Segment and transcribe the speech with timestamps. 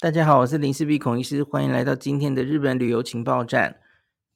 [0.00, 3.80] 大家好，我是林氏璧孔医师，欢迎来到今天的日本旅游情报站。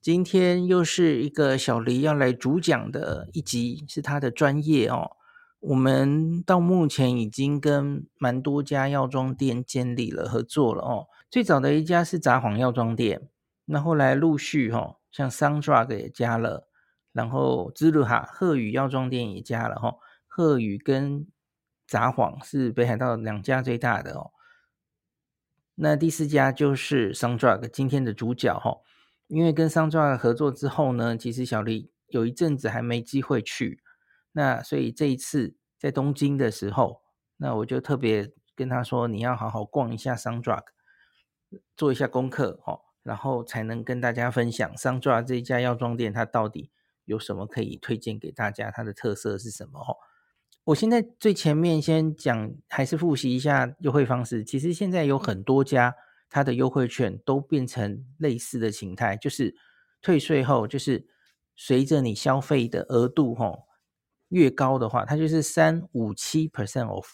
[0.01, 5.13] 今天又是一个小黎要来主讲的一集，是他的专业哦。
[5.61, 11.07] 我们到目前已经跟蛮多家药妆店建立了合作了哦。
[11.31, 13.29] 最早的一家是札幌药妆店，
[13.67, 16.67] 那后来陆续哈，像 Sundrug 也加了，
[17.13, 19.95] 然后滋鲁哈鹤羽药妆店也加了哈。
[20.27, 21.29] 鹤羽跟
[21.87, 24.33] 札幌是北海道两家最大的哦。
[25.75, 28.79] 那第四家就是 Sundrug，今天的主角哈。
[29.29, 33.83] 因为跟 Sundrug 合作之后呢，其实小丽有一阵子还没机会去，
[34.33, 37.01] 那所以这一次在东京的时候，
[37.39, 40.65] 那我就特别跟他说，你要好好逛一下 Sundrug，
[41.75, 46.71] 做一下功课哦，然后才能跟大家分享 Sundrug 这一家药妆店它到底
[47.07, 49.97] 有什么可以推荐给大家，它的特色是什么哦。
[50.65, 54.45] 我现在最前面先讲，还是复习一下优惠方式。
[54.45, 55.95] 其实现在有很多家。
[56.35, 59.55] 它的优惠券都变成类似的形态，就是
[60.01, 61.07] 退税后，就是
[61.55, 63.65] 随着你消费的额度吼
[64.29, 67.05] 越高的话，它就是三五七 percent off。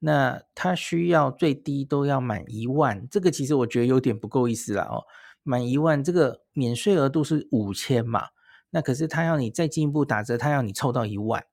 [0.00, 5.04] 那它需要最低都要满一万，这个其实我觉得有点不够意思了哦。
[5.44, 8.30] 满一万，这个免税额度是五千嘛，
[8.70, 11.44] 那可是他要你再进一步打折，他要你凑到一万，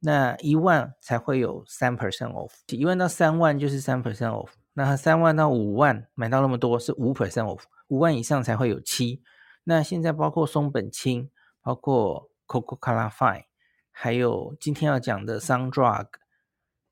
[0.00, 4.48] 那一万才会有三 percent off，一万到三万就是三 percent off。
[4.72, 9.22] 那三万到五万买到那么多是五 percent off，五万以上才会有七。
[9.64, 13.44] 那现在包括松本清，包括 Coco-Cola Fine，
[13.90, 16.06] 还有今天要讲的 Sundrug，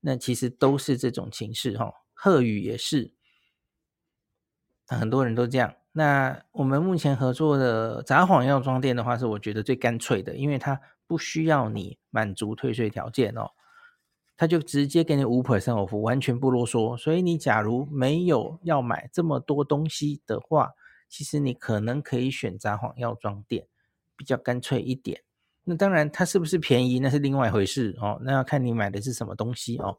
[0.00, 1.94] 那其实都是这种形式哈。
[2.12, 3.12] 鹤羽也是，
[4.86, 5.74] 很多人都这样。
[5.92, 10.78] 那我们目前合作的札幌药妆店的话，是我觉得最干脆的，因为它
[11.08, 13.50] 不需要你满足退税条件哦。
[14.36, 16.96] 他就直接给你五 percent off，完全不啰嗦。
[16.96, 20.74] 所以你假如没有要买这么多东西的话，
[21.08, 23.66] 其实你可能可以选札幌药妆店，
[24.14, 25.24] 比较干脆一点。
[25.64, 28.20] 那当然，它是不是便宜那是另外一回事哦。
[28.22, 29.98] 那要看你买的是什么东西哦。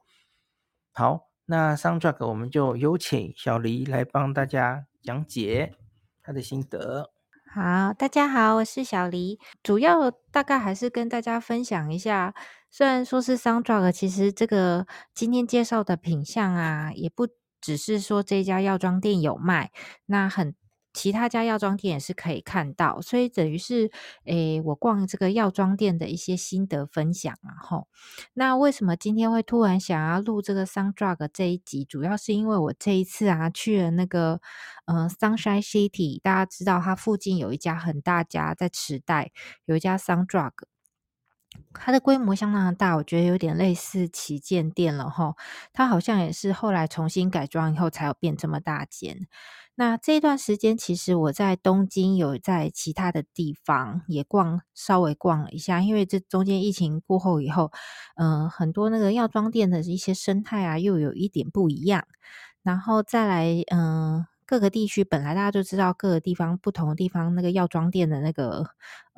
[0.94, 5.76] 好，那 Sundrug 我们就有请小黎来帮大家讲解
[6.24, 7.12] 他的心得。
[7.52, 12.36] 好，大家好，我是小黎，主要大概还是跟大家分享一下。
[12.70, 17.28] 虽然说是 Sundrug，其实这个今天介绍的品相啊，也不
[17.60, 19.72] 只是说这家药妆店有卖，
[20.06, 20.54] 那很
[20.94, 23.92] 其他家药妆店也是可以看到，所以等于是
[24.26, 27.62] 诶，我逛这个药妆店的一些心得分享啊。
[27.62, 27.88] 吼，
[28.34, 31.86] 那为什么今天会突然想要录这个 Sundrug 这一集？
[31.86, 34.42] 主要是因为我这一次啊去了那个
[34.86, 39.32] 嗯、Sunshine City，大家知道它附近有一家很大家在池袋
[39.66, 40.52] 有一家 Sundrug。
[41.74, 45.36] 它的规模相当的大，我觉得有点类似旗舰店了齁。
[45.74, 49.28] 它好像也是后来重新改装以后才有变这么大间。
[49.80, 57.72] 那这段时间，其实我在东京有在其他的地方也逛，稍微逛了一下，因为这中间疫情过后以后，
[58.18, 62.04] 嗯、呃，很多那个药妆店的一些生态啊，又有一点不一样。
[62.62, 68.66] 然后再来，嗯、各个地区本来大家就知道，各个地方不同的地方那个药妆店的那个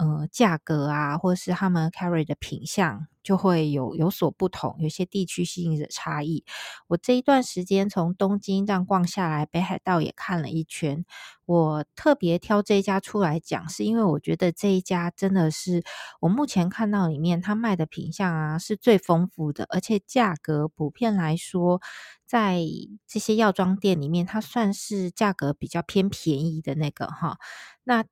[0.01, 6.43] 呃价格啊，或是他们 carry 的品相就会有有所不同，有些地区性的差异。
[6.87, 11.05] 我这一段时间从东京这样逛下来，北海道也看了一圈。
[11.45, 15.83] 我特别挑这一家出来讲，是因为我觉得这一家真的是
[16.21, 21.79] 我目前看到里面他卖的品相啊是最丰富的，而且价格普遍来说。
[22.25, 22.61] 在
[23.05, 27.37] 这些药妆店里面，它算是价格比较偏便宜的那个哈。
[27.83, 28.05] 那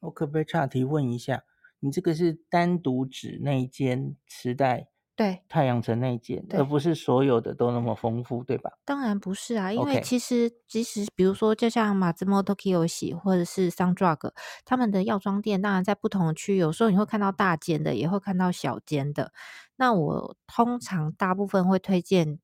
[0.00, 1.44] 我可不可以岔题问一下，
[1.80, 8.70] 你这个是单独指那一间磁带对太阳城那一间，而不是所有的都那么丰富，对吧？
[8.84, 14.32] 当然不是啊，因为其实即使比如说，就像马自莫 Tokiyoshi 或者是 Sundrug，
[14.64, 19.32] 他们的药妆店当然在不同的区，有时候你会看到大间的，也会看到小间的。
[19.76, 22.38] 那我通常大部分会推荐。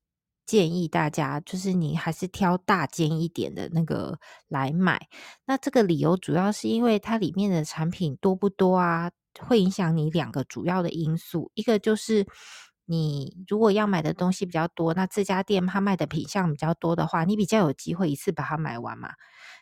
[0.49, 4.17] 建议大家就是你还是挑大间一点的那个
[4.47, 5.07] 来买。
[5.45, 11.51] 那这个理由主要是因为它里面的产品多不多啊，会影响你两个主要的因素。
[11.53, 12.25] 一个就是
[12.85, 19.11] 你如果要买的东西比较多，那这家店它卖的品项比较多的话，你比较有机会一次把它买完嘛，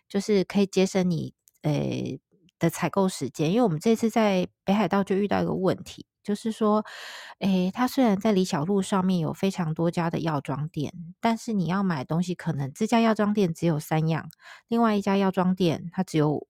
[0.08, 1.34] 就是可以节省你
[1.64, 2.18] 呃
[2.60, 3.52] 的采购时间。
[3.52, 6.06] 因为我们这次在北海道就遇到一个问题。
[6.28, 6.84] 就是说，
[7.40, 10.92] 诶，它虽然在李小璐上面有非常多家的药妆店，
[11.22, 14.30] 但是你要买东西，可能这家药妆店只有三样，
[14.68, 16.46] 另外一家药妆店它只有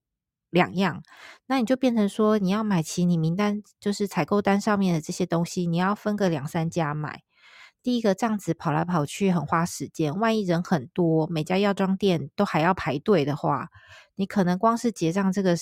[0.50, 1.04] 两样，
[1.46, 7.22] 那你就变成说，你要买齐你名单就是采购单上面的这些东西，你要分个两三家买。
[7.80, 13.68] 第一个这样子跑来跑去很花时间，万一人很多，每家药妆店都还要排队的话，
[14.16, 15.54] 你可能光是结账这个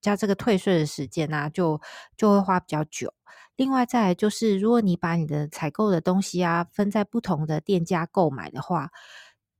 [0.00, 1.80] 加这个退税的时间啊，就
[2.16, 3.14] 就会花比较久。
[3.60, 8.88] 另外再来就是，如果你把你的采购的东西啊分在不同的店家购买的话，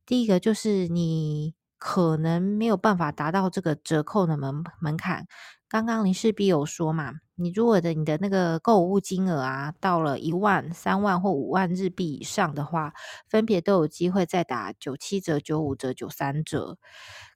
[0.06, 5.26] 第一个就是你可能没有办法达到这个折扣的门门槛。
[5.68, 12.92] 刚刚林氏必有说嘛，你如果的你的那个购物金额啊到了一万、三万或五万日币以上的话，
[13.28, 16.78] 分别都有机会再打九七折、九五折、九三折。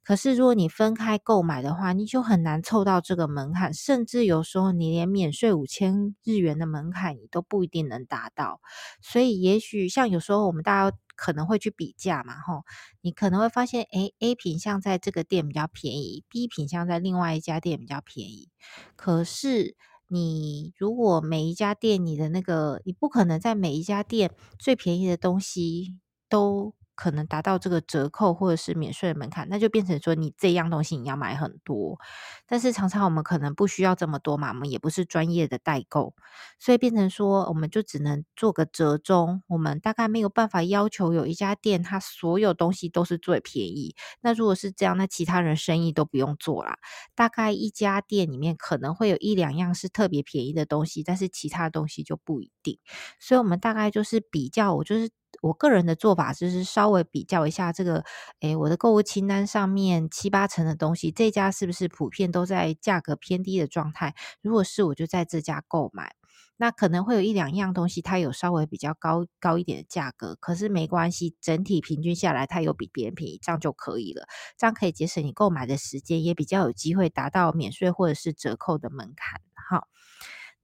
[0.04, 8.60] 可是，如果你分开购买的话，你就很难凑到这个门槛，甚至有时候你连免税五千日元的门槛你都不一定能达到。
[9.00, 12.64] 所以，也许像有时候我们大家可能会去比价嘛，吼，
[13.00, 18.50] 你可能会发现，诶，A 品项在这个店比较便宜，B 品项在另外一家店比较便宜。
[18.96, 19.74] 可是，
[20.14, 26.72] 你如果每一家店你的那个，你不可能在每一家店最便宜的东西都。
[26.94, 31.98] 可能达到这个折扣或者是免税的门槛，那就变成说你这样东西你要买很多，
[32.46, 36.14] 但是常常我们可能不需要这么多嘛，我们也不是专业的代购，
[36.58, 43.94] 所以变成说我们就只能做个折中，我们大概没有办法要求有一家店它所有东西都是最便宜。
[44.20, 46.78] 那如果是这样，那其他人生意都不用做啦。
[47.14, 52.78] 大概一家店里面可能会有一两样是特别便宜的东西，但是其他东西就不一定。
[53.18, 55.10] 所以我们大概就是比较，我就是。
[55.42, 58.04] 我个人的做法就是稍微比较一下这个，
[58.40, 64.14] 诶，我的购物清单上面七八成的东西，这家是不是普遍都在价格偏低的状态？
[64.42, 66.14] 如果是，我就在这家购买。
[66.56, 74.26] 那可能会有一两样东西，它有稍微比较高高一点的价格，可是没关系，整体平均下来，它有比别人便宜，这样就可以了。
[74.56, 79.40] 这样可以节省你购买的时间，也比较有机会达到免税或者是折扣的门槛。
[79.68, 79.88] 好。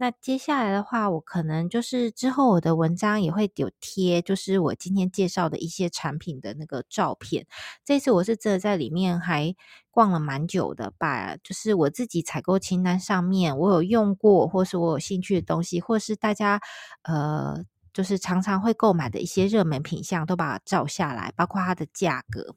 [0.00, 7.46] 那接下来的话，我可能就是之后我的文章也会有贴，就是我今天介绍的一些产品的那个照片。
[7.84, 9.54] 这次我是真的在里面还
[9.90, 16.58] 逛了蛮久的，把就是我自己采购清单上面我有用过或是我有兴趣的东西，或是大家
[17.02, 17.62] 呃
[17.92, 22.56] 就是常常会购买的一些热门品项，都把它照下来，包括它的价格。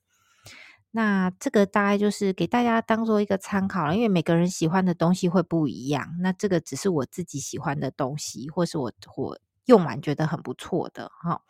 [0.96, 6.16] 那这个大概就是给大家当做一个参考了，因为每个人喜欢的东西会不一样。
[6.20, 11.42] 那这个只是我自己喜欢的东西，或是我我用完觉得很不错的哈。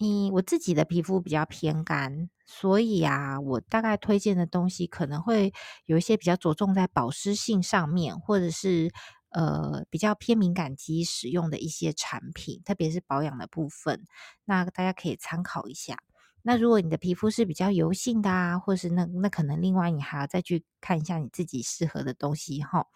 [0.00, 5.52] 嗯，我自己的皮肤比较偏干，所以啊，我大概推荐的东西可能会
[5.84, 8.90] 有一些比较着重在保湿性上面，或者是
[9.28, 14.04] 呃比较偏敏感肌使用的一些产品，特别是保养的部分。
[14.46, 15.98] 那大家可以参考一下。
[16.46, 22.86] 那如果你的皮肤是比较油性的啊，或是那那可能另外你还要再去看一下你自己适合的东西哈。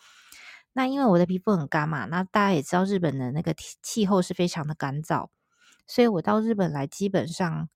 [0.75, 5.29] 那因为我的皮肤很干嘛，那大家也知道日本的那个气候是非常的干燥，
[5.87, 7.71] 所以我到日本来基本上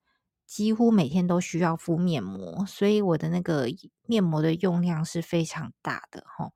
[0.47, 3.67] 几乎每天都需要敷面膜，所以我的那个
[4.07, 6.51] 面膜的用量是非常大的哈。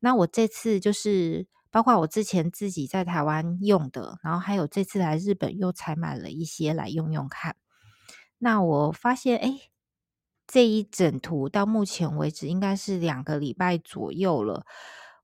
[0.00, 7.54] 那我这次就是包括我之前自己在台湾用的，然后还有这次来日本又采买了一些来用用看。
[8.44, 9.70] 那我发现，哎，
[10.48, 14.66] 这一整图到目前为止应该是两个礼拜左右了。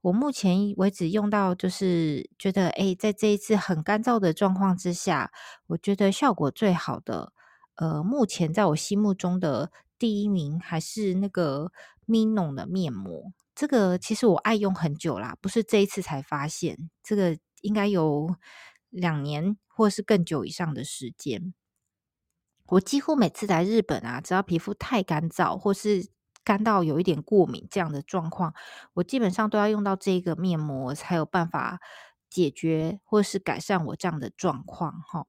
[0.03, 5.33] 我目前为止用到，就是觉得，哎，在这一次很干燥的状况之下，
[5.67, 7.33] 我觉得效果最好的，
[7.75, 11.73] 呃，目前在我心目中的第一名还是那个
[12.07, 13.33] Mino 的面膜。
[13.53, 18.37] 这个其实我爱用很久啦，不是这一次才发现，这个应该有
[18.91, 21.53] 两年或是更久以上的时间。
[22.69, 26.11] 我几乎每次来日本啊，只要皮肤太干燥，或是
[26.45, 28.53] 干到有一点过敏这样的状况，
[28.95, 31.81] 我基本上都要用到这个面膜，才有办法
[32.29, 35.27] 解决或是改善我这样的状况哈。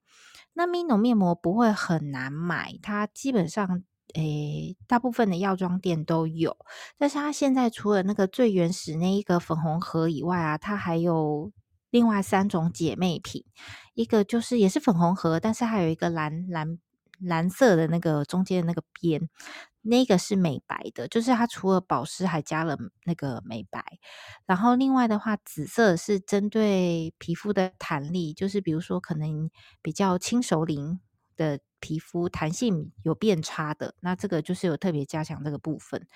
[0.54, 3.84] 那 mino 面膜不会很难买，它基本上
[4.16, 6.58] 诶，大部分的药妆店都有，
[6.98, 11.54] 但是它现在除了那个最原始那一个粉红盒以外啊，它还有
[11.90, 13.46] 另外三种姐妹品，
[13.94, 16.80] 一个就是也是粉红盒，但是还有一个蓝蓝。
[17.22, 19.30] 蓝色的那个中间的那个边，
[19.82, 23.84] 那个是美白的，就是它除了保湿还加了那个美白。
[24.46, 29.50] 然后另外的话，紫色是针对皮肤的弹力，就是比如说可能
[29.82, 31.00] 比较轻熟龄
[31.36, 36.08] 的皮肤弹性有变差的，那这个就是有特别加强这个部分。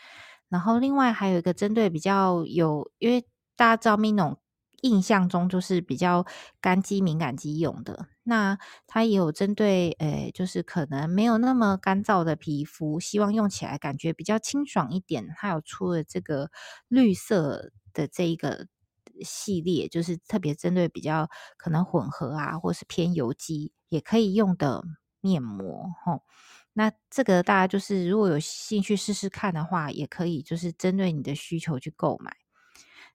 [0.50, 4.38] 然后另外还有一个针对比较有，因为大家知道 Minon。
[4.84, 6.26] 印象中就是比较
[6.60, 15.28] 干肌敏感肌用的，那它也有针对，诶，就是可能没有那么干燥的皮肤，希望用起来感觉比较清爽一点。
[15.38, 16.50] 它有出了这个
[16.88, 18.68] 绿色的这一个
[19.24, 24.84] 系列，就是特别针对比较可能混合啊，或是偏油肌也可以用的
[25.22, 26.24] 面膜，吼。
[26.74, 32.36] 那这个大家就是如果有兴趣试试看的话，也可以就是针对你的需求去购买。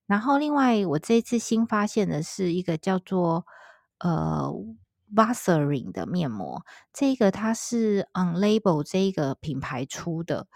[0.06, 3.46] 然后另外，我这一次新发现的是一个叫做
[4.00, 4.52] 呃。
[5.14, 10.46] Vaseline 的面膜，这个它是 Unlabel 这一个品牌出的。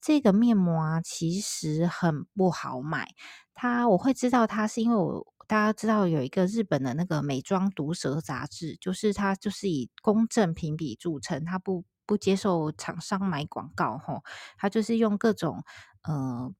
[0.00, 3.08] 这个面膜啊，其实很不好买。
[3.54, 14.22] 它我会知道它是因为我大家知道有一个日本的那个美妆毒舌杂志，就是它就是以公正评比著称，它不不接受厂商买广告吼，
[14.58, 15.62] 它就是用各种
[16.02, 16.52] 呃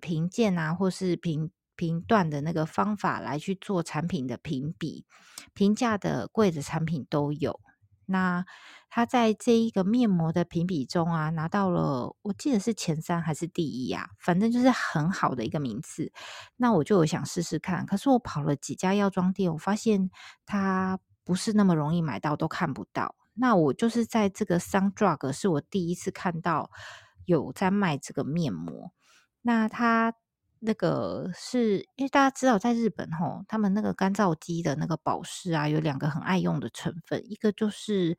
[0.00, 1.50] 评鉴啊，或是评。
[1.78, 5.06] 评断的那个方法来去做产品的评比，
[5.54, 7.60] 平价的贵的产品都有。
[8.04, 8.44] 那
[8.90, 14.10] 他在这一个面膜的评比中啊，拿到了我记得是前三还是第一呀？
[14.18, 16.10] 反正就是很好的一个名次。
[16.56, 20.10] 那我就有想试试看，可是我跑了几家药妆店，我发现
[20.46, 23.14] 它不是那么容易买到，都看不到。
[23.34, 26.70] 那我就是在这个 Sundrug 是我第一次看到
[27.26, 28.90] 有在卖这个面膜。
[29.42, 30.14] 那它。
[30.60, 38.18] 那个是因为大家知道，在日本吼，他们那个干燥肌的那个保湿啊，有两个很爱用的成分，一个就是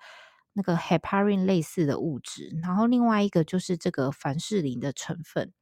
[0.53, 5.53] 那个 heparin 类似的物质，然后另外一个就是这个凡士林的成分。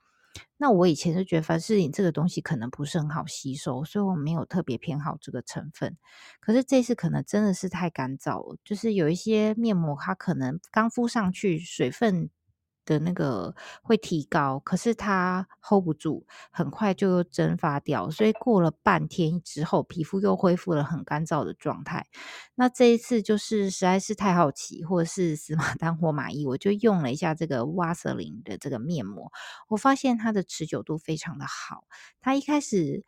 [0.57, 5.97] 那我以前就觉得凡士林这个东西可能不是很好吸收，所以我没有特别偏好这个成分。
[6.39, 12.29] 可是这次可能真的是太干燥了，就是有一些面膜它可能刚敷上去水分。
[12.87, 13.53] 的那个
[13.83, 22.07] 会提高，可是它 hold 不住，很快就又蒸发掉，所以过了半天之后，皮肤又恢复了很干燥的状态。
[22.55, 29.31] 那这一次就是实在是太好奇，或者是死马 当活马医，我就用了一下这个 Vaseline 的这个面膜，
[29.67, 31.83] 我发现它的持久度非常的好。
[32.21, 33.03] 它一开始。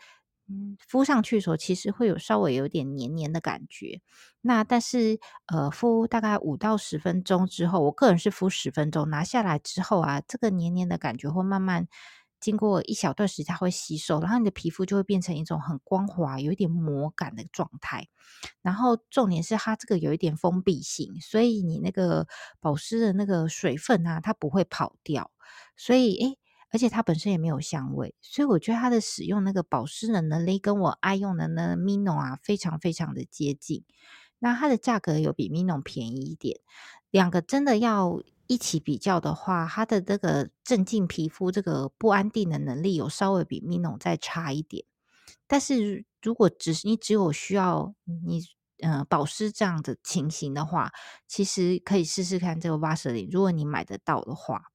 [0.52, 4.02] 嗯，敷上去的时候，其实会有稍微有点黏黏的感觉。
[4.42, 11.88] 那但是，呃，敷大概五到十分钟之后，我个人是敷十分钟，拿下来之后啊，这个黏黏的感觉会慢慢
[12.40, 18.08] 经过一小段时间会吸收，然后你的皮肤就会变成一种很光滑、有一点膜感的状态。
[18.64, 22.28] 然后重点是它这个有一点封闭性，所以你那个
[22.60, 25.30] 保湿的那个水分啊，它不会跑掉。
[25.78, 26.39] 所以，诶。
[26.72, 33.84] 而且它本身也没有香味，所以我觉得它的使用那个保湿的能力跟我爱用的那 Mino 啊，非常非常的接近。
[34.38, 36.60] 那它的价格有比 Mino 便宜一点，
[37.10, 44.86] 两个真的要一起比较的话，它的这个镇静皮肤这个不安定的能力有稍微比 Mino 再差一点。
[45.48, 47.96] 但是如果只是你只有需要
[48.28, 48.44] 你
[48.84, 50.92] 呃保湿这样的情形的话，
[51.28, 54.66] 其实可以试试看这个 Vaseline，如果你买得到的话。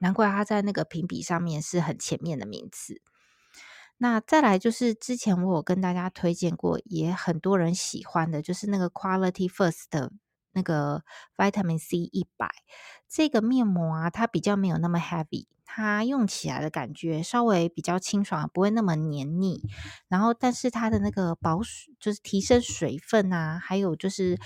[0.00, 3.00] 难怪他在那个评比上面是很前面的名次。
[3.98, 10.10] 那再来就是之前我有跟大家推荐过，也很多人喜欢的，就是那个 Quality First 的
[10.52, 11.04] 那个
[11.36, 12.50] Vitamin C 一百
[13.06, 19.62] 这个面膜啊，它比较没有那么 heavy，它用起来的感觉稍微比较清爽，不会那么黏腻。
[20.08, 24.38] 然后，但是它的那个保水，就是提升水分啊，还有就是。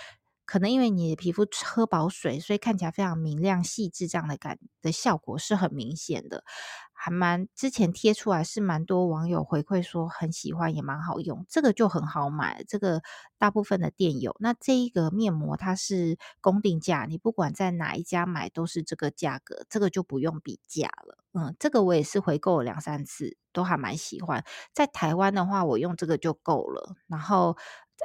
[0.46, 6.44] 可能因为你的皮肤喝饱水，所以看起来非常明亮细致，这样的感的效果是很明显的，
[6.92, 13.02] 还蛮之前贴出来是蛮多网友回馈说很喜欢，也蛮好用，这个就很好买，这个
[13.38, 14.36] 大部分的店有。
[14.40, 21.18] 那这一个面膜它是公定价，你不管在哪一家买都是这个价格，这个就不用比价了。
[21.32, 24.44] 嗯，这个我也是回购了两三次，都还蛮喜欢。
[24.72, 27.56] 在台湾的话，我用这个就够了，然后。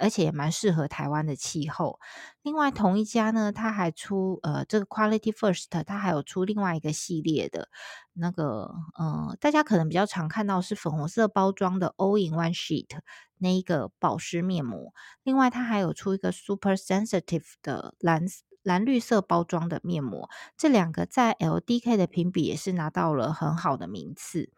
[0.01, 1.99] 而且也蛮适合台湾的气候。
[2.41, 7.69] 另外，同一家呢，它还出呃这个 Quality First，它还有出另外一个系列的
[8.13, 12.99] 那个，呃，大家可能比较常看到是粉红色包装的 All in One Sheet
[13.37, 14.93] 那一个保湿面膜。
[15.23, 18.25] 另外，它还有出一个 Super Sensitive 的蓝
[18.63, 20.29] 蓝绿色包装的面膜。
[20.57, 24.51] 这两个在 LDK 的评比也是拿到了很好的名次。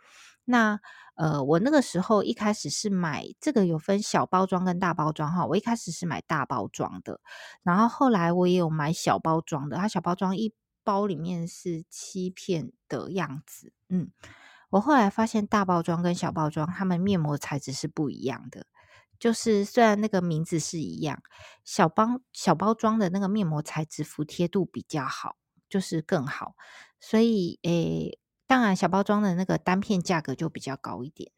[0.43, 0.79] 那
[1.21, 7.21] 呃，我那个时候一开始是买这个有分小包装跟大包装哈，我一开始是买大包装的，
[7.61, 10.51] 然后后来我也有买小包装的，它小包装一
[10.83, 14.09] 包里面是七片的样子，嗯，
[14.71, 18.65] 我后来发现大包装跟小包装它们面膜材质是不一样的，
[19.19, 21.21] 就是虽然那个名字是一样，
[21.63, 25.35] 小包小包装的那个面膜材质服帖度比较好，
[25.69, 26.55] 就是更好，
[26.99, 28.17] 所以诶。
[28.51, 31.31] 当然，小包装的那个单片价格就比较高一点。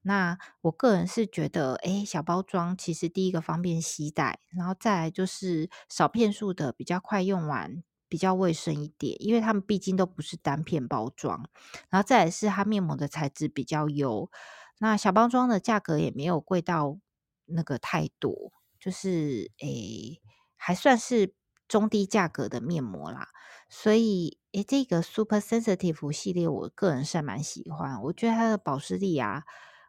[0.00, 11.46] 那我个人是觉得，哎，小包装其实第一个方便携带，然后再来就是少片数的比较快用完，比较卫生一点，因为他们毕竟都不是单片包装。
[11.90, 14.30] 然后再来是它面膜的材质比较优，
[14.78, 16.98] 那小包装的价格也没有贵到
[17.44, 20.22] 那个太多，就是诶
[20.56, 21.34] 还算是
[21.68, 23.28] 中低价格的面膜啦。
[23.68, 29.44] 所以诶这个 Super Sensitive 系列，我个人是蛮喜欢，我觉得它的保湿力啊。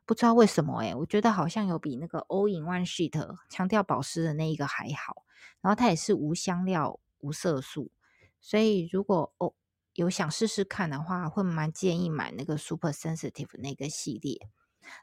[0.06, 5.24] 不知道为什么诶，我觉得好像有比那个 All in One Sheet 强调保湿的那一个还好。
[5.62, 7.92] 然后它也是无香料、无色素，
[8.40, 9.54] 所以如果哦
[9.94, 14.48] 有想试试看的话，会蛮建议买那个 Super Sensitive 那个系列。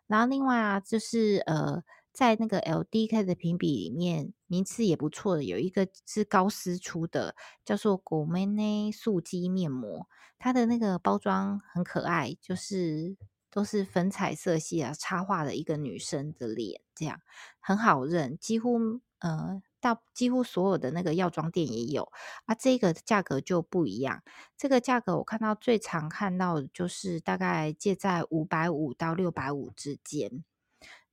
[0.06, 1.82] 然后另外啊，就是呃，
[2.14, 13.18] 在那个 LDK 的评比里面，名次也不错的，有一个是高丝出的，叫做 Gourmet 素肌面膜，它的那个包装很可爱，就是。
[13.50, 17.20] 都是粉彩色系啊，插画的一个女生的脸，这样
[17.60, 22.10] 很好认，几乎呃，大几乎所有的那个药妆店也有
[22.46, 22.54] 啊。
[22.56, 24.24] 这个价格就不一样，
[24.56, 30.42] 这个价格我看到最常看到的就是大概介在五百五到六百五之间。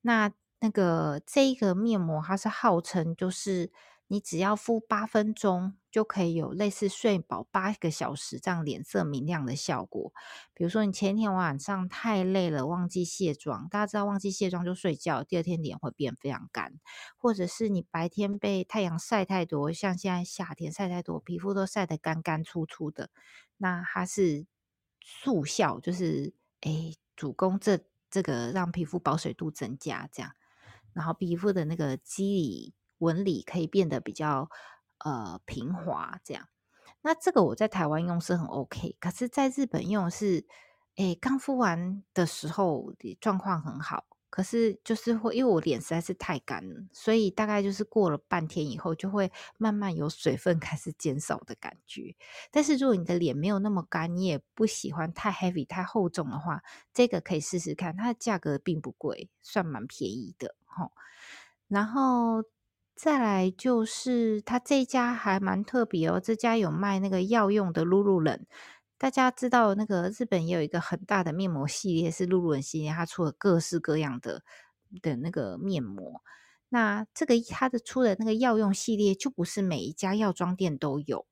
[0.02, 3.74] 那那个这一个面膜，它是号称就是。
[4.12, 10.12] 你只要敷八分钟，就可以有类似睡饱八个小时这样脸色明亮的效果。
[10.54, 16.74] 比如说，你前一天晚上太累了，忘记卸妆，大家知道忘记卸妆就睡觉，第二天脸会变非常干；
[17.16, 23.12] 或者是你白天被太阳晒太多，像现在夏天晒太多，皮肤都晒得干干粗粗的，
[23.56, 24.46] 那它是
[25.00, 30.34] 速效，就是诶主攻这这个让皮肤保水度增加，这样，
[30.94, 32.74] 然后皮肤的那个肌理。
[33.02, 34.48] 纹理可以变得比较
[35.00, 36.48] 呃平滑，这样。
[37.02, 40.46] 那这个我在台湾用是很 OK，可是在日本用是，
[40.98, 52.16] 诶，刚敷完的时候状况很好，可是就是会因为我脸实在是太干了，所以大概就是过了半天以后，就会慢慢有水分开始减少的感觉。
[52.50, 60.90] 但是如果你的脸没有那么干，你也不喜欢太 heavy 太厚重的话，这个可以试试看，它的价格并不贵，算蛮便宜的齁。
[61.68, 62.44] 然后。
[62.94, 66.20] 再来就是，它这家还蛮特别哦。
[66.20, 68.46] 这家有卖那个药用的露露冷。
[69.02, 74.44] 大家知道，那个日本也有一个很大的面膜系列是露露冷系列，它出了各式各样的
[75.02, 76.22] 的那个面膜。
[76.70, 81.26] 那这个它的出的那个药用系列，就不是每一家药妆店都有。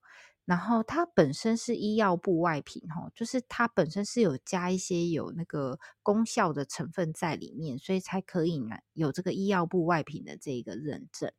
[0.45, 11.31] 然后它本身是医药部外品，哈，就是它本身是有加一些有那个功效的成分在里面，所以才可以呢有这个医药部外品的这个认证。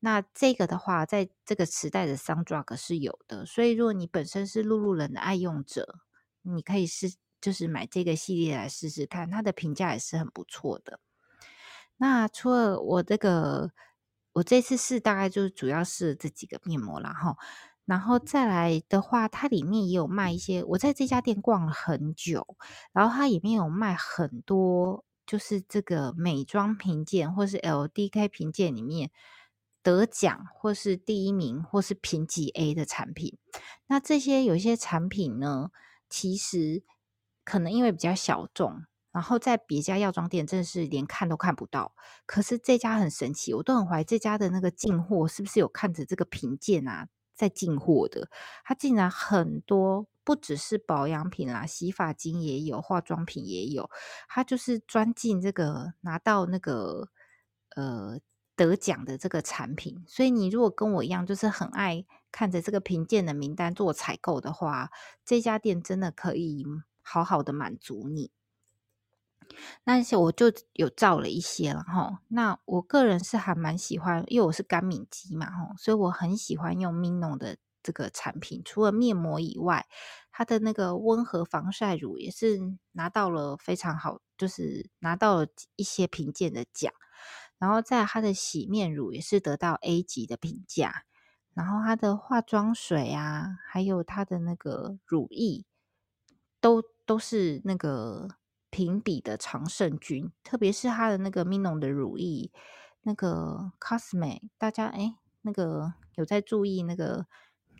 [0.00, 6.00] 那这个的话，在这个时代的 Sundrug 是有的，所以如果你本身是露露冷的爱用者，
[6.42, 10.98] 你可以试，就是买这个系列来试试看，它的评价也是很不错的。
[11.98, 13.70] 那除了我这个，
[14.32, 17.36] 我这次试大概就是主要是这几个面膜然后，
[17.84, 22.56] 然后再来的话，它里面也有卖一些，我在这家店逛了很久，
[22.92, 29.12] 然后它里面有卖很多，就是这个美妆评鉴或是 LDK 评鉴里面。
[29.82, 33.36] 得奖或是第一名或是评级 A 的产品，
[33.88, 35.70] 那这些有一些产品呢，
[36.08, 36.84] 其实
[37.44, 41.96] 可能因为比较小众，然后在别家药妆店真的是连看都看不到。
[42.26, 48.30] 可是这家很神奇，我都很怀疑这家的那个进货是不是有看着这个评鉴啊在进货的。
[48.64, 53.90] 它竟然很多，不只是保养品啦，洗发精也有，化妆品也有。
[54.28, 57.08] 它就是专进这个拿到那个
[57.74, 58.20] 呃。
[58.54, 64.90] 得奖的这个产品，所以你如果跟我一样，就是很爱看着这个评鉴的名单做采购的话，
[65.24, 66.64] 这家店真的可以
[67.02, 68.30] 好好的满足你。
[69.84, 72.22] 那些我就有照了一些了哈。
[72.28, 78.62] 那我个人是还蛮喜欢，因为我是干敏肌嘛哈，所以我很喜欢用 Mino 的这个产品。
[78.64, 79.86] 除了面膜以外，
[80.30, 82.58] 它的那个温和防晒乳也是
[82.92, 86.92] 拿到了非常好，就是拿到了一些评鉴的奖。
[87.62, 91.04] 然后在它的洗面乳也是得到 A 级的评价，
[91.54, 95.64] 然后它的化妆水啊，还有它的那个乳液，
[96.60, 98.30] 都都是那个
[98.68, 102.50] 评比的常胜军，特别是它的那个 Mino 的乳液，
[103.02, 107.28] 那个 Cosme，大家诶那个有在注意那个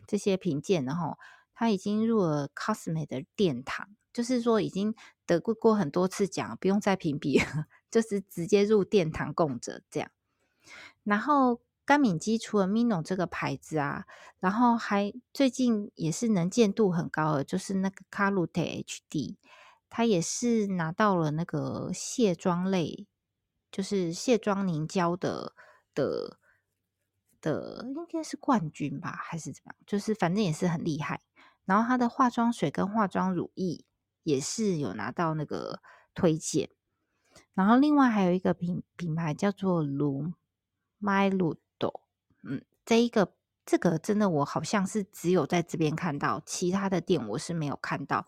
[0.07, 1.17] 这些评鉴的齁，
[1.53, 4.93] 它已经入了 Cosme 的殿堂，就是说已经
[5.25, 7.41] 得过过很多次奖，不用再评比。
[7.91, 10.09] 就是直接入殿堂供着这样，
[11.03, 14.05] 然后干敏肌除了 MINO 这个牌子啊，
[14.39, 19.35] 然后还最近也是能见度很高的，就是那个 CARUTE HD，
[19.91, 23.05] 它也是拿到了那个卸妆类，
[23.71, 25.53] 就是卸妆凝胶的
[25.93, 26.39] 的
[27.39, 29.75] 的，应该是冠军吧，还是怎么样？
[29.85, 31.21] 就是反正也是很厉害。
[31.65, 33.85] 然后它的化妆水跟化妆乳液
[34.23, 35.81] 也是有拿到那个
[36.15, 36.69] 推荐。
[37.53, 40.33] 然后另外还有一个品品牌叫做卢
[40.97, 42.01] 麦鲁朵，
[42.43, 48.27] 嗯，这一个这个真的我好像是只有在这边看到，其他的店我是没有看到。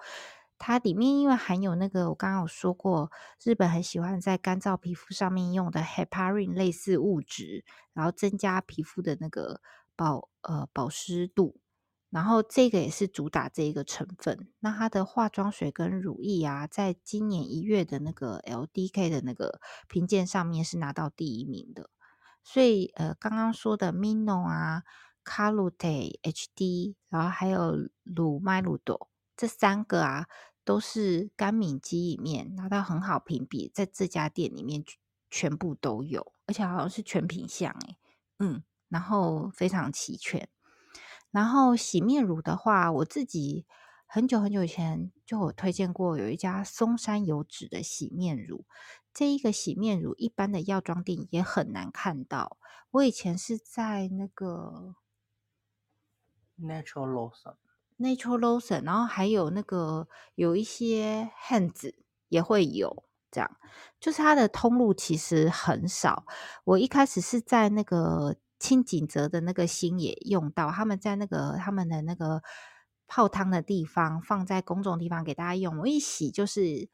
[0.57, 3.11] 它里面因为含有那个我刚刚有说过，
[3.43, 9.59] 日本很喜欢在干燥皮肤上面用的 heparin 类似物质，然后增加皮肤的那个
[9.95, 11.59] 保呃保湿度。
[12.15, 14.47] 然后这个也是主打这一个成分。
[14.61, 21.89] 那它的化妆水跟乳液啊，在今年一月的那个 LDK 的那个评鉴上面是拿到第一名的。
[22.41, 24.83] 所以呃，刚刚说的 Mino 啊、
[25.25, 30.27] Calute HD，然后还有鲁麦鲁朵这三个啊，
[30.63, 34.85] 都是干敏肌里面拿到很好评比，在这家店里面
[35.29, 37.97] 全部都有，而且好像是全品项诶，
[38.39, 40.47] 嗯，然后非常齐全。
[41.35, 43.65] 然后洗面乳的话，我自己
[44.05, 48.63] 很久很久以前就有推荐过，有一家松山油脂的洗面乳。
[49.13, 52.55] 这一个洗面乳一般的药妆店也很难看到。
[52.91, 54.95] 我以前是在那个
[56.57, 61.93] Natural Lotion，Natural Lotion，然后还有那个有一些 Hands
[62.29, 63.57] 也会有这样，
[63.99, 66.25] 就是它的通路其实很少。
[66.63, 68.37] 我一开始是在那个。
[68.65, 72.41] 清井泽的那个心也用到，他们在那个他们的那个
[73.05, 75.77] 泡汤的地方，放在公众地方给大家用。
[75.77, 76.89] 我一洗就是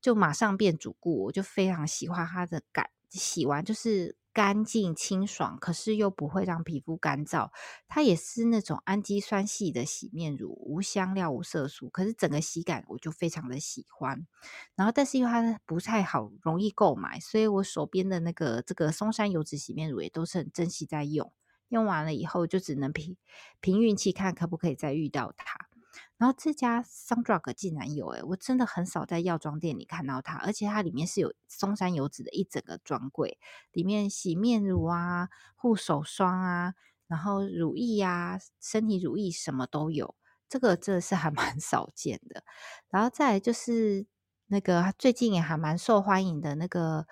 [0.00, 4.16] 就马上变主顾，我就非常喜欢它的感，洗完就是。
[4.34, 7.50] 干净清爽，可是又不会让皮肤干燥。
[7.88, 14.26] 它也是那种氨基酸系的洗面乳，无香料、无色素，可是整个洗感我就非常的喜欢。
[14.74, 21.32] 然后，但是因为它不太好容易购买，所以我手边的那个这个松山油脂洗面乳也都是很珍惜在用。
[21.68, 23.16] 用完了以后，就只能凭
[23.60, 25.73] 凭运气看可不可以再遇到它。
[26.18, 33.38] 然后这家 Sundrug 竟然有诶，我真的很少在药妆店里看到它，而且它里面是有松山油脂的一整个专柜，
[33.72, 36.74] 里面洗面乳啊、护手霜啊，
[37.06, 40.14] 然后乳液啊、身体乳液什么都有，
[40.48, 42.44] 这个真的是还 蛮少见的。
[42.90, 44.06] 然后再来就是
[44.46, 47.06] 那个最近也还蛮受欢迎的那个。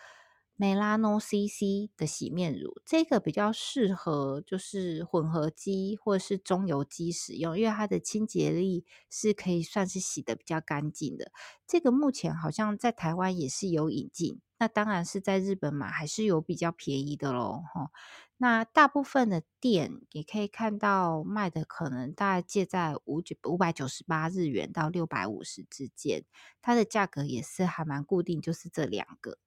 [0.62, 11.32] 梅拉诺 CC 的洗面乳，这个比较适合就是混合肌或者是中油肌使用，因为它的清洁力是可以算是洗的比较干净的。
[11.66, 17.64] 这个目前好像在台湾也是有引进，那当然是在日本买还是有比较便宜的咯。
[18.36, 26.22] 那大部分的店也可以看到卖的可能大概介在五九五百九十八日元到六百五十之间，
[26.60, 29.38] 它的价格也是还蛮固定，就是这两个。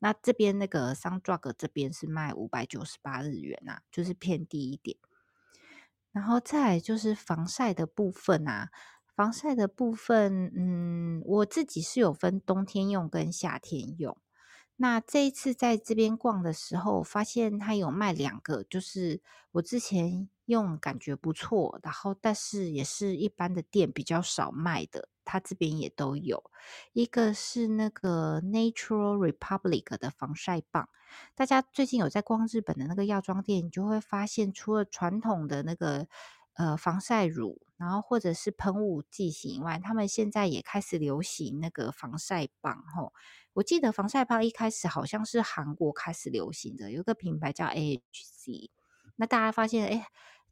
[0.00, 4.96] 那这边那个 Sundrug 这边是卖五百九十八日元、啊，就是偏低一点。
[6.12, 8.70] 然后再来就是防晒的部分啊，
[9.14, 14.16] 防晒的部分，嗯，我自己是有分冬天用跟夏天用。
[14.76, 19.20] 那这一次在这边逛的时候，发现它有卖两个，就是
[19.52, 25.08] 我之前用感觉不错，然后但是也是一般的店比较少卖的。
[25.28, 26.42] 它这边也都有，
[26.94, 30.88] 一个是那个 Natural Republic 的防晒棒。
[31.34, 36.06] 大家最近有在逛日本的那个药妆店，你就会发现，除了传统的那个
[36.54, 42.82] 呃防晒乳，然后或者是喷雾剂型以外，他们现在也开始流行那个防晒棒。
[42.96, 43.12] 吼，
[43.52, 48.70] 我记得防晒棒一开始好像是韩国开始流行的，有个品牌叫 AHC。
[49.16, 50.08] 那大家发现，哎。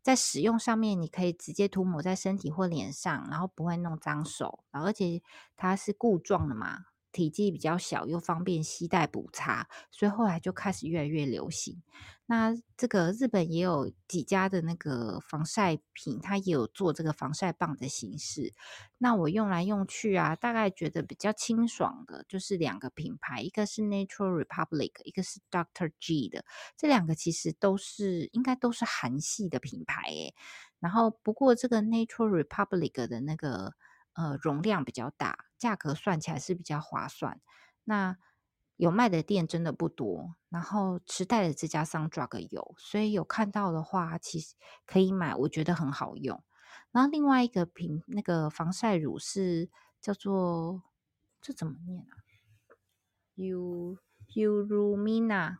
[0.07, 5.21] 在使用上面，你可以直接涂抹在身体或脸上，然后不会弄脏手，而且
[5.57, 6.85] 它是固状的嘛。
[7.17, 11.83] 体积比较小，又方便携带补擦，所以后来就开始越来越流行。
[12.27, 18.53] 那这个日本也有几家的那个防晒品，它也有做这个防晒棒的形式。
[18.99, 26.45] 那我用来用去啊，大概觉得比较清爽的，就是两个品牌，一个是 Natural Republic，一个是 Doctor G 的。
[26.77, 30.35] 这两个其实都是应该都是韩系的品牌诶。
[30.81, 33.73] 然后不过这个 Natural Republic 的那个。
[34.19, 37.40] 呃，容量比较大，价格算起来是比较划算。
[37.85, 38.16] 那
[38.77, 46.42] 有卖的店真的不多，然后池袋的这家 Sundrug 有，所以有看到的话，其实可以买，我觉得很好用。
[46.92, 50.83] 然后另外一个品，那个防晒乳是叫做
[51.40, 52.21] 这怎么念啊
[53.37, 53.99] ？U
[54.35, 55.59] Urumina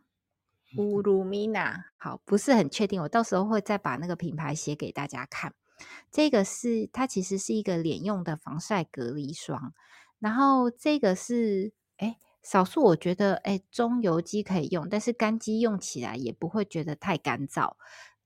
[0.77, 5.55] Urumina，好，不是很确定，我到时候会再把那个品牌写给大家看。
[6.11, 9.75] 这个是它其实是一个脸用的防晒隔离霜，
[10.19, 17.75] 然后这个是哎，少数我觉得哎中油肌可以用，但是干肌用起来也不会觉得太干燥。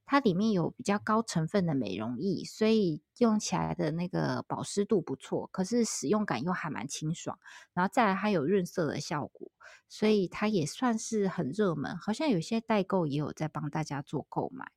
[0.06, 7.38] 它里面有比较高成分的美容液，所以用起来的那个保湿度不错，可是使用感又还蛮清爽。
[7.74, 9.52] 然后再来，它有润色的效果，
[9.88, 11.96] 所以它也算是很热门。
[11.96, 14.72] 好像有些代购也有在帮大家做购买。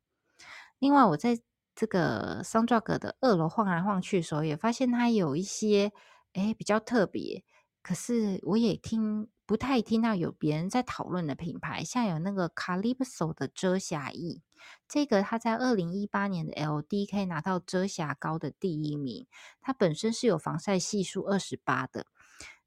[0.78, 1.40] 另外，我在
[1.76, 5.92] 这个 Sundrug 的二楼晃来晃去的时候，也发现它有一些
[6.34, 7.44] 诶比较特别，
[7.82, 14.42] 可是我也听不太听到有别人在讨论的品牌，像有那个 Calypso 的遮瑕液，
[14.88, 19.28] 这个它在二零一八年的 LDK 拿到遮瑕膏的第一名，
[19.62, 22.06] 它本身是有防晒系数二十八的。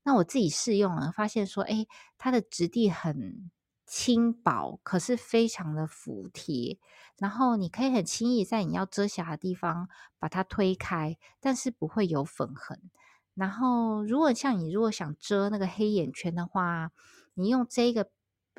[0.04, 1.88] 那我自己试用了，发现说，诶
[2.18, 3.50] 它的质地很。
[3.86, 6.78] 轻薄，可是非常的服帖，
[7.18, 12.90] 然后你可以很轻易在你要遮瑕的地方把它推开，但是不会有粉痕。
[13.34, 16.90] 然后，如果像你如果想遮那个黑眼圈的话，
[17.34, 18.08] 你用这个，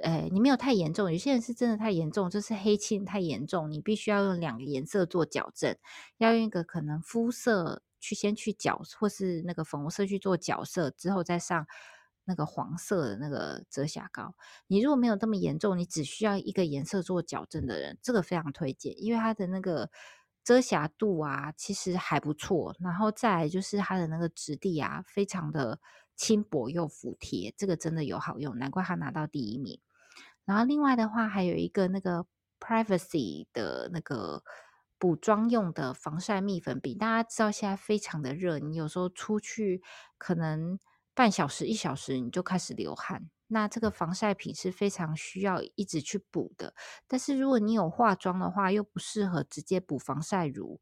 [0.04, 5.76] 呃，你没有太严重，有些人是真的太严重，就是黑青太严重，你必须要用两个颜色做矫正，
[6.18, 11.66] 要用一个可能肤色去先去角，或是那个粉红色去做角色，之后再上。
[12.28, 14.36] 那个黄色的那个遮瑕膏，
[14.68, 19.90] 你如果没有这么严重，你只需要一个颜色做矫正的人，这个非常推荐，因为它的那个
[20.44, 22.76] 遮瑕度啊，其实还不错。
[22.82, 25.80] 然后再来就是它的那个质地啊，非常的
[26.18, 29.80] 轻薄又服帖，这个真的有好用，难怪它拿到第一名。
[30.44, 32.26] 然后另外的话，还有一个那个
[32.60, 34.44] Privacy 的那个
[35.00, 39.82] 补妆用的防晒蜜粉饼，大家知道现在非常的热，你有时候出去
[40.18, 40.78] 可能。
[41.18, 46.76] 半小时、一小时你就开始流汗，那这个防晒品是非常需要一直去补的。
[47.08, 50.80] 但是如果你有化妆的话，又不适合直接补防晒乳，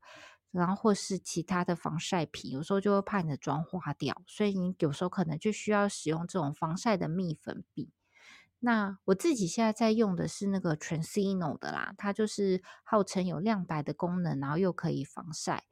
[0.52, 7.90] 然后或是其他的防晒品，有时候就会怕你的妆化掉，所以你有时候可能就需要使用这种防晒的蜜粉饼。
[8.60, 15.64] 那我自己现在在用的是那个 Transceno 的啦，它就是号称有亮白的功能，然后又可以防晒。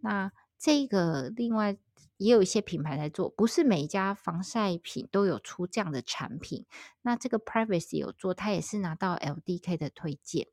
[0.00, 1.78] 那这个另外。
[2.24, 6.64] 也有一些品牌在做，不是每一家防晒品都有出这样的产品。
[7.02, 10.48] 那这个 Privacy 有做，它也是拿到 LDK 的推荐。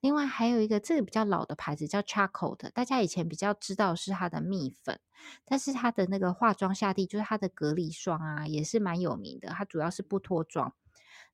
[0.00, 5.00] 另外还有一个这个比较老的牌子叫 Charcoal 的，大家以前比较知道是它的蜜粉，
[5.46, 9.48] 但是它的那个化妆下地就是它的隔离霜啊，也是蛮有名的。
[9.48, 10.74] 它主要是不脱妆。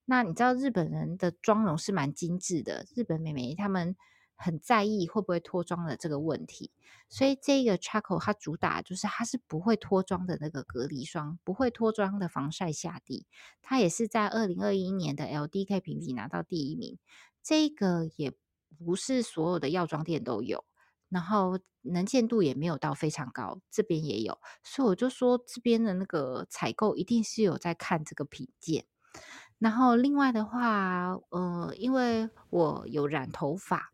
[0.05, 3.97] 那你知道日本人的妆容是蛮精致的，日本美眉她们。
[4.37, 6.71] 很在意会不会脱妆的这个问题，
[7.09, 13.25] 所以这个 Charcoal 它主打就是它是不会脱妆的那个隔离霜，不会脱妆的防晒下地。
[13.61, 16.99] 它也是在二零二一年的 LDK 评比拿到第一名。
[17.41, 18.31] 这个也
[18.77, 20.63] 不是所有的药妆店都有，
[21.09, 28.85] 然后能见度也没有到非常高，这边也有，所以我就说这边的那个采购一定是有在看这个品鉴。
[29.57, 33.91] 然后另外的话，呃，因为我有染头发。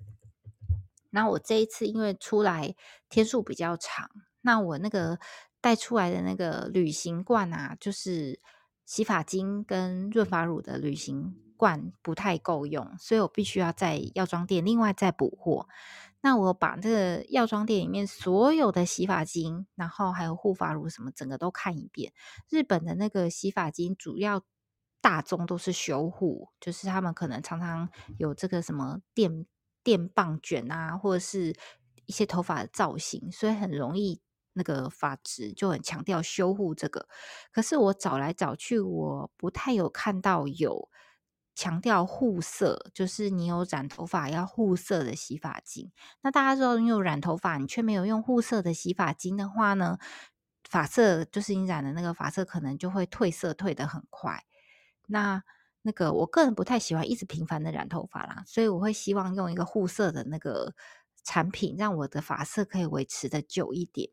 [1.13, 2.75] 那我这一次因为出来
[3.07, 4.09] 天数比较长，
[4.41, 5.19] 那我那个
[5.61, 8.41] 带出来的那个旅行罐啊，就是
[8.83, 15.67] 洗发精跟润发乳的旅行罐不太够用，所以我必须要在药妆店另外再补货。
[16.21, 22.11] 那我把这个药妆店里面所有的洗发精，然后还有护发乳什么，整个都看一遍。
[22.49, 24.41] 日本的那个洗发精主要
[24.99, 29.45] 大宗都是修护，就是他们可能常常有这个什么电。
[29.83, 31.55] 电棒卷啊，或者是
[32.05, 34.21] 一些头发的造型，所以很容易
[34.53, 37.07] 那个发质就很强调修护这个。
[37.51, 40.89] 可是我找来找去，我不太有看到有
[41.55, 45.91] 强调护色，就是你有染头发要护色的洗发精。
[46.21, 49.97] 那大家知道，你有染头发，你却没有用护色的洗发精的话呢，
[50.67, 54.43] 发色就是你染的那个发色可能就会褪色，褪得很快。
[55.07, 55.43] 那
[55.85, 60.73] 那个我个人不太喜欢一直频繁的染头发啦，所以我会希望用一个护色的那个
[61.23, 64.09] 产品，让我的发色可以维持的久一点。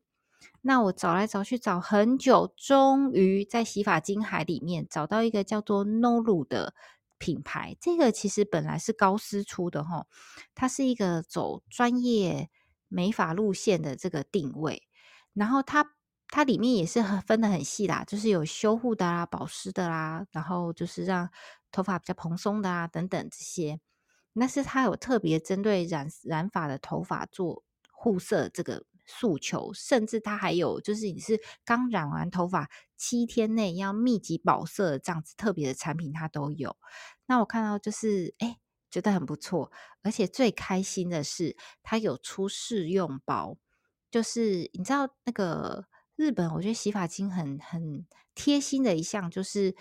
[0.63, 6.75] 那我找来找去找很久，终于在洗发精海里面找到一个叫做 Noru 的
[7.19, 7.77] 品牌。
[7.81, 10.07] 这个其实本来是高丝出的齁，
[10.55, 12.51] 它是一个走专业
[12.89, 14.89] 美发路线的这个定位，
[15.33, 15.95] 然后它。
[16.33, 21.29] 它里面也是很分得很细啦，就是有修护的啦、保湿的啦，然后就是让
[21.73, 23.81] 头发比较蓬松的啊等等这些。
[24.35, 36.77] 那是它有特别针对染染发的头发做护色这个诉求，甚至它还有就是你是刚染完头发七天内要密集保色这样子特别的产品，它都有。
[37.27, 39.73] 那我看到就是哎，觉得很不错，
[40.05, 43.57] 而且最开心的是它有出试用包，
[44.13, 45.87] 就是你知道那个。
[46.21, 49.75] 日本，我觉得洗发精很很贴心的一项，就是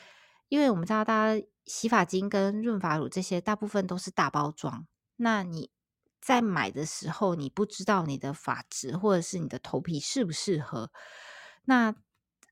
[0.48, 5.70] 因为我们知道，大家洗发精跟润发乳这些大部分都是大包装，那你
[6.22, 10.92] 在买的时候，你不知道你的发质或者是你的头皮适不适合，
[11.66, 11.94] 那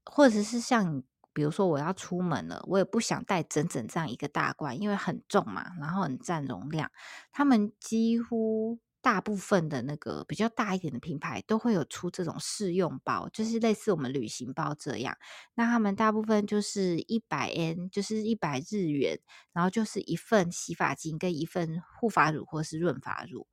[0.04, 6.92] 或者是像你，比如说我要出门了，我也不想带整整这样一个大罐，因为很重嘛，然后很占容量。
[7.32, 15.18] 他们几乎大部分的那个比较大一点的品牌都会有出这种试用包，就是类似我们旅行包这样。
[15.56, 19.20] 那他们大部分就是一百 N，就是一百日元，
[19.54, 23.48] 然后就是一份洗发精跟一份护发乳或是润发乳。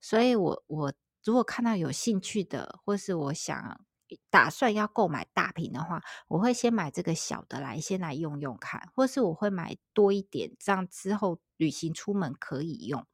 [0.00, 0.92] 所以我我
[1.24, 3.80] 如果看到有兴趣的，或是我想
[4.30, 13.06] 打算要购买大瓶的话，我会先买这个小的来先来用用看，或是我会买多一点，这样之后旅行出门可以用。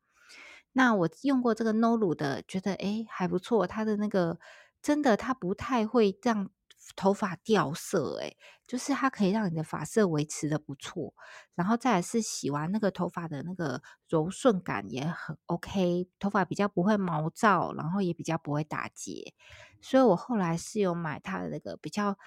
[0.75, 4.39] 那我用过这个 Noru 的，觉得诶还不错，它的那个
[4.83, 6.51] 真的它不太会让。
[6.97, 11.15] 头发掉色，诶，就是它可以让你的发色维持的不错，
[11.55, 19.33] 然后再来是洗完那个头发的那个柔顺感也很 OK，头发比较不会毛躁，然后也比较不会打结，
[19.81, 22.19] 所以我后来是有买它的那个比较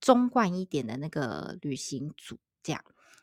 [0.00, 2.82] 中罐一点的那个旅行组，这样。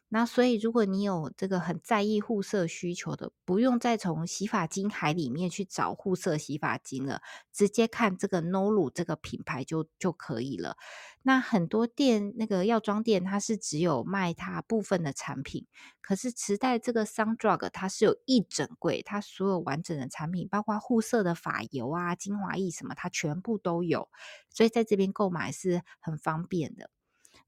[0.09, 10.77] 那所以，如果你有这个很在意护色需求的，不用再从洗发精海里面去找护色洗发精了，直接看这个 Noru 这个品牌就就可以了。
[11.23, 15.67] 那很多店那个药妆店，它是只有卖它部分的产品，
[16.01, 24.07] 可是磁带这个 Sundrug 它是有一整柜，它所有完整的产品，包括护色的发油啊、精华液什么，它全部都有，
[24.49, 26.89] 所以在这边购买是很方便的。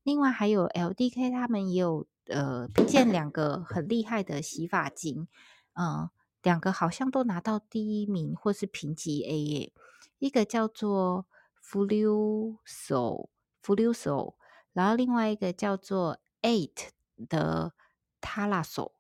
[0.03, 2.05] 另外还有 LDK，他们也有。
[2.31, 5.27] 呃，见两个很厉害的洗发精，
[5.73, 6.12] 嗯、呃，
[6.43, 9.73] 两个好像都拿到第一名或是评级 A 耶。
[10.19, 11.25] 一个叫做
[11.59, 14.35] Flusso，Flusso，
[14.73, 16.89] 然后另外一个叫做 Eight
[17.27, 17.73] 的
[18.21, 18.91] Talaso。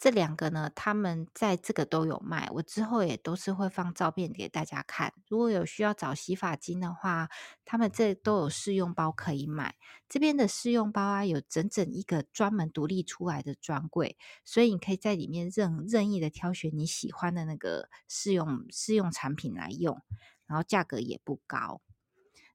[0.00, 5.12] 这两个呢，他们在这个都有卖，我之后也都是会放照片给大家看。
[5.28, 7.28] 如果有需要找洗发精的话，
[7.66, 9.74] 他们这都有试用包可以买。
[10.08, 20.00] 这边的试用包啊，有整整一个专门独立出来的专柜，所以你可以在里面任任意的挑选你喜欢的那个试用试用产品来用，
[20.46, 21.82] 然后价格也不高。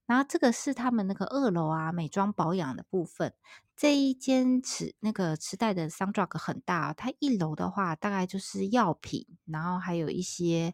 [0.06, 3.34] 然后这个是他们那个二楼啊，美妆保养的部分。
[3.76, 10.72] 这一间池那个池袋的 Sundrug 很大，它一楼的话大概就是药品，然后还有一些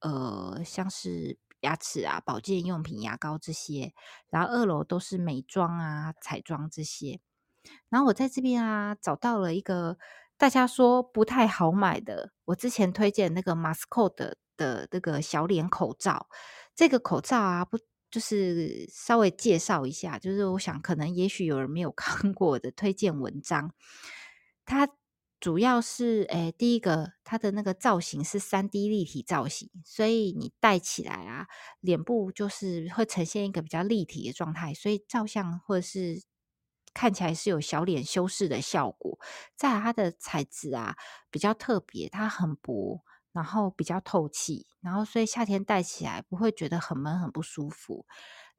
[0.00, 3.94] 呃像是牙齿啊、保健用品、牙膏这些。
[4.28, 7.20] 然后二楼都是美妆啊、彩妆这些。
[7.88, 9.96] 然后我在这边啊找到了一个
[10.36, 16.26] 大家说不太好买的，我之前推荐那个 m a s c o 的的那个小脸口罩。
[16.74, 17.78] 这个口罩啊不。
[18.12, 23.72] 就是稍微介绍一下，就是我想可能也许有人没有 看过我的推荐文章，
[24.66, 24.88] 它
[25.40, 31.46] 主要是诶，第一个它的那个造型是三 D 立体造型，所以你戴起来啊，
[31.80, 36.22] 脸部就是会呈现一个比较立体的状态，所以照相或者是
[36.94, 39.18] 看起来是有小脸修饰的效果。
[39.56, 40.96] 再它的材质啊
[41.30, 43.02] 比较特别，它很薄。
[43.32, 48.06] 然后比较透气，然后所以夏天戴起来不会觉得很闷很不舒服。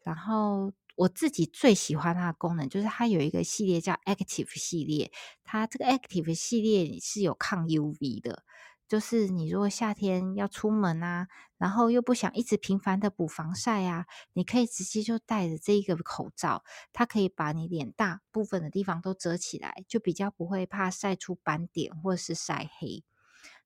[0.04, 5.12] 然后我自己最喜欢它的功能，就是它有一个系列叫 Active 系列，
[5.44, 8.44] 它这个 Active 系列是有抗 UV 的，
[8.88, 23.06] 就是你如果夏天要出门啊，然后又不想一直频繁的补防晒啊，你可以直接就戴着这一个口罩，它可以把你脸大部分的地方都遮起来，就比较不会怕晒出斑点或者是晒黑。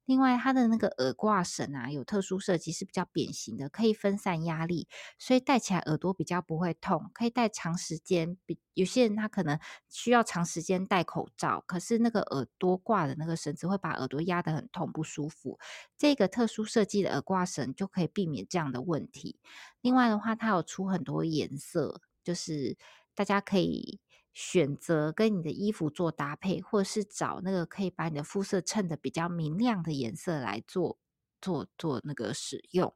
[0.08, 4.88] 另外，它的那个耳挂绳啊，有特殊设计，是比较扁形的，可以分散压力，
[5.20, 8.38] 所以戴起来耳朵比较不会痛，可以戴长时间。
[8.46, 15.60] 比有些人他可能需要长时间戴口罩，可是那个耳朵挂的那个绳子会把耳朵压得很痛不舒服。
[15.98, 19.40] 这个特殊设计的耳挂绳就可以避免这样的问题。
[19.82, 22.78] 另外的话，它有出很多颜色，就是
[23.14, 24.00] 大家可以。
[24.40, 31.00] 选择跟你的衣服做搭配，或是找那个可以把你的肤色衬得比较明亮的颜色来做
[31.42, 32.94] 做做那个使用。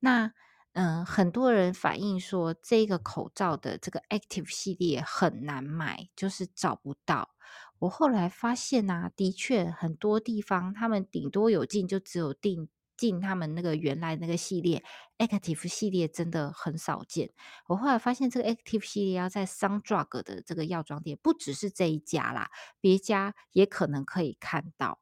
[0.00, 0.32] 那
[0.72, 7.30] 嗯，很多人反映说这个口罩的这个 Active 系列很难买，就是找不到。
[7.78, 12.68] 我后来发现啊，的确很多地方他们顶多有进，就只有订。
[12.96, 14.82] 进他们那个原来那个系列
[15.18, 17.30] ，Active 系列真的很少见。
[17.68, 25.00] 我后来发现，这个 Active 系列要在 Sundrug 的这个药妆店，不只是这一家啦，别家也可能可以看到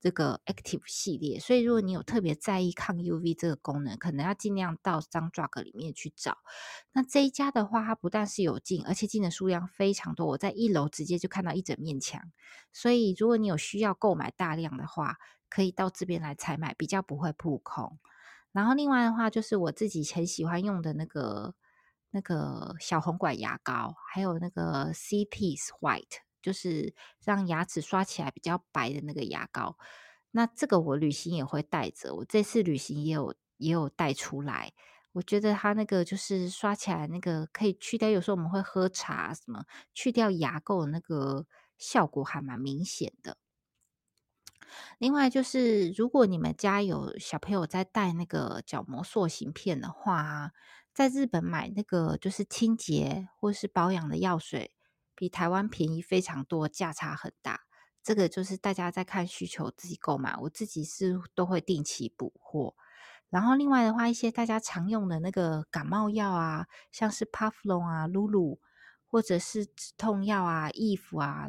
[0.00, 1.38] 这个 Active 系列。
[1.38, 6.38] 所以，如果你有特别在意抗 UV 这个功能，可能要尽量到 Sundrug 里面去找。
[6.92, 10.26] 那这一家的话，它不但是有进，而且进的数量非常多。
[10.26, 12.20] 我在一楼直接就看到一整面墙。
[12.72, 15.16] 所以，如果你有需要购买大量的话，
[15.48, 17.98] 可以到这边来采买，比较不会扑空。
[18.52, 21.54] 然后另外的话，就是我自己很喜欢用的那个
[22.10, 29.76] 那个小红管牙膏，还有那个 CP White，就是让牙齿刷起来比较白的那个牙膏。
[30.30, 34.72] 那这个我旅行也会带着，我这次旅行也有也有带出来。
[35.12, 41.46] 我觉得它那个就是刷起来那个可以去掉，有时候我们会喝茶什么，去掉牙垢那个
[41.78, 43.38] 效果还蛮明显的。
[44.98, 50.52] 另外就是，如果你们家有小朋友在戴那个角膜塑形片的话，
[50.94, 54.72] 在日本买那个就是清洁或是保养的药水，
[55.14, 57.60] 比台湾便宜非常多，价差很大。
[58.02, 62.74] 这个就是大家在看需求自己购买，我自己是都会定期补货。
[63.28, 68.60] 然后另外的话，一些大家常用的那个感冒药啊，像是 Puflon 啊、露露，
[69.04, 71.48] 或者是止痛药啊、Eve 啊、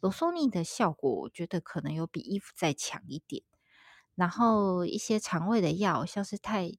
[0.00, 0.48] Loxonin。
[0.48, 3.42] Loxonin 的效果，我觉得可能有比 Eve 再强一点。
[4.14, 6.72] 然后一些肠胃的药，像是太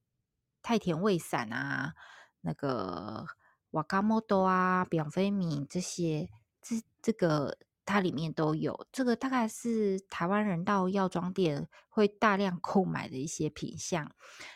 [0.61, 1.93] 太田胃散啊、
[2.41, 3.25] 那个
[3.71, 6.29] 瓦嘎莫多啊、比昂菲敏这些，
[6.61, 8.85] 这这个它里面都有。
[8.91, 14.13] 这个大概是台湾人到药妆店会大量购买的一些品项。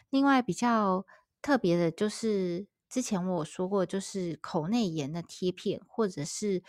[0.09, 1.05] 另外比较
[1.41, 6.63] 特别的就是，之前我有说过，就是口内炎的贴片，或者是。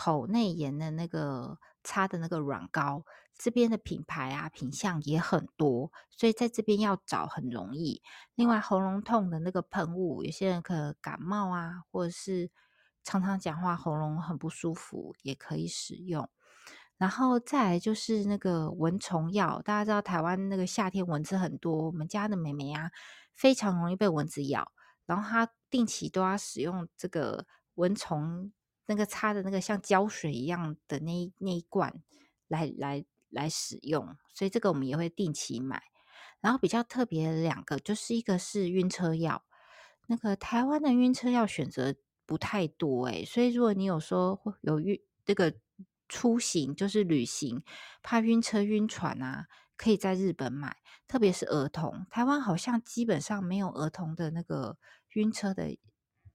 [0.00, 3.04] 口内炎的那个擦的那个软膏，
[3.36, 8.00] 这边的品牌啊品相也很多，所以在这边要找很容易。
[8.34, 12.50] 另外喉咙痛的那个喷雾，有些人可能感冒啊，或者是
[13.04, 16.30] 常常讲话喉咙很不舒服，也可以使用。
[16.96, 22.90] 然后再来就是那个蚊虫药，大家知道台湾那个夏天蚊子很多，我们家的妹妹啊
[23.34, 24.72] 非常容易被蚊子咬，
[25.04, 27.44] 然后她定期都要使用这个
[27.74, 28.50] 蚊虫。
[28.90, 32.02] 那个擦的那个像胶水一样的那一那一罐
[32.48, 35.80] 来来来使用，所以这个我们也会定期买。
[36.40, 39.44] 然后比较特别的两个，就是一个是晕车药，
[40.08, 41.94] 那个台湾的晕车药选择
[42.26, 45.54] 不太多诶，所以如果你有说有晕这个
[46.08, 47.62] 出行就是旅行
[48.02, 54.76] 怕晕车晕船啊，可以在日本买，特别是儿童，台湾好像基本上没有儿童的那个
[55.12, 55.78] 晕车的。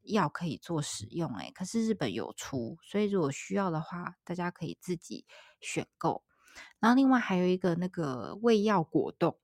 [0.05, 5.25] 药可以做使用，诶，可是日本有出，所以如果需要的话，大家可以自己
[5.59, 6.23] 选购。
[6.79, 9.37] 然后另外还有一个那个胃药果冻，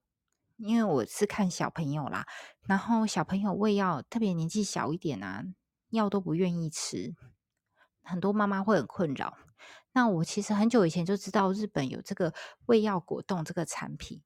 [0.56, 2.26] 因为我是看小朋友啦，
[2.66, 5.44] 然后小朋友胃药特别年纪小一点啊，
[5.90, 7.14] 药都不愿意吃，
[8.02, 9.36] 很多妈妈会很困扰。
[9.92, 12.32] 那我其实很久以前就知道日本有这个
[12.64, 14.22] 胃药果冻这个产品。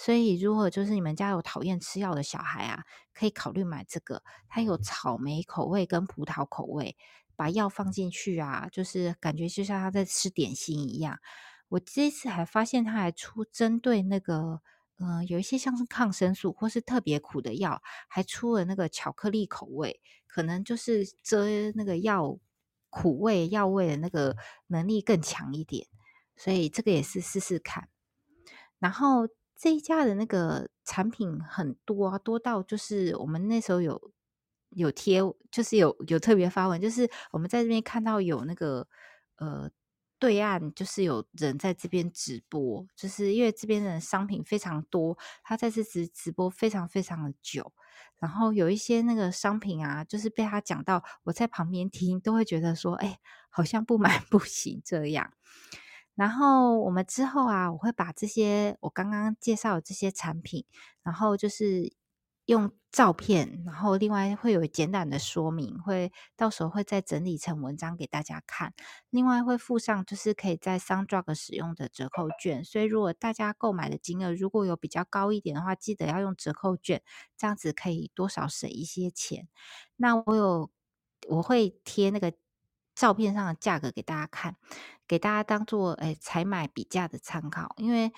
[0.00, 4.22] 所以，如果就是你们家有讨厌吃药的小孩啊，可以考虑买这个。
[4.48, 6.96] 它有草莓口味跟葡萄口味，
[7.34, 11.18] 把药放进去啊，就是感觉就像他在吃点心一样。
[11.68, 14.62] 我这次还发现他还出针对那个，
[15.00, 22.38] 嗯、呃，有一些像是抗生素或是特别苦的药，还出了那个巧克力口味，可能就是遮那个药
[22.88, 24.36] 苦味药味的那个
[24.68, 25.88] 能力更强一点。
[26.36, 27.88] 所以这个也是试试看，
[28.78, 29.26] 然后。
[29.58, 34.12] 这一家的那个产品很多啊，多到就是我们那时候有
[34.70, 38.86] 有贴，就是有有特别发文，就是我们在这边看到有那个
[39.38, 39.68] 呃
[40.20, 47.72] 对岸，就是有人在这边直播，就是因为这边的商品非常多，他在这直直播非常非常的久，
[48.18, 55.32] 然后有一些那个商品啊，就是被他讲到，我在旁边听都会觉得说，哎，好像不 买不行这样。
[56.18, 60.64] 然后我们之后啊，我会把这些我刚刚介绍的这些产品，
[61.04, 61.94] 然后就是
[62.46, 68.74] 用照片，然后另外会有简短的说明，会到时候会再整理成文章给大家看。
[69.10, 77.00] 另外会附上就是可以在 Sundrug 使用的折扣券，所以如果大家购买的金额如果有比较高一点的话，记得要用折扣券，
[77.36, 79.46] 这样子可以多少省一些钱。
[79.94, 80.70] 那我有
[81.28, 82.32] 我会贴那个。
[82.98, 84.56] 照片上的价格给大家看，
[85.06, 87.72] 给大家当做诶采买比价的参考。
[87.76, 88.12] 因为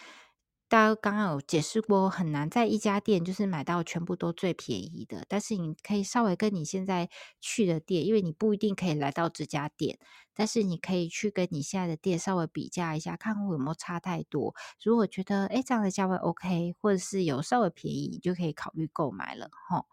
[0.69, 5.27] 大家刚刚有解释过，很难在一家店就是买到全部都最便宜的。
[5.29, 7.11] 但是你可以稍微跟你现在
[7.41, 9.99] 去的店，因为你不一定可以来到这家店，
[10.33, 14.55] 但是你可以去跟你现在的店稍微比价一下，看看有没有差太多。
[14.83, 19.85] 如果觉得诶这样的价位 OK，或者是有稍微便宜，你就可以考虑购买了齁。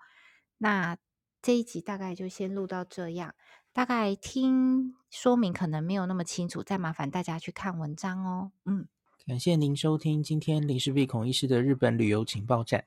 [0.59, 0.97] 那
[1.41, 3.33] 这一集大概就先录到这样。
[3.77, 8.51] 大概听说明可能没有那么清楚，再麻烦大家去看文章哦。
[8.65, 8.87] 嗯，
[9.27, 12.85] 感谢您收听今天林氏璧孔医师的日本旅游情报站。